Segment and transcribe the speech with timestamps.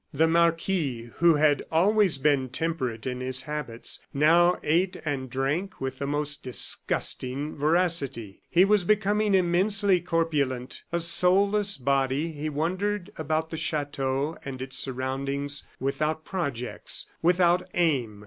[0.11, 5.99] The marquis, who had always been temperate in his habits, now ate and drank with
[5.99, 10.81] the most disgusting voracity, and he was becoming immensely corpulent.
[10.91, 18.19] A soulless body, he wandered about the chateau and its surroundings without projects, without aim.